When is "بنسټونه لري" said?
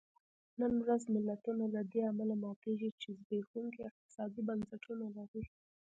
4.47-5.43